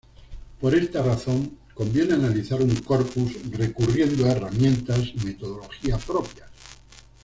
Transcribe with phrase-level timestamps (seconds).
[0.59, 6.49] Por esta razón conviene analizar un corpus recurriendo a herramientas y metodología propias.